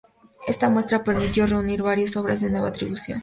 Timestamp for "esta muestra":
0.47-1.03